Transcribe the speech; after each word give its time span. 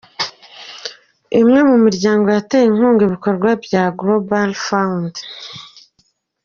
Imwe 1.39 1.59
mu 1.69 1.75
miryango 1.85 2.27
yateye 2.35 2.65
inkunga 2.67 3.01
ibikorwa 3.07 3.49
bya 3.63 3.83
Global 3.99 4.49
Fund. 4.65 5.13